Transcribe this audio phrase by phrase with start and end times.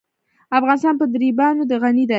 [0.57, 2.09] افغانستان په دریابونه غني دی.